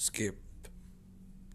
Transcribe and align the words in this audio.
skip. 0.00 0.34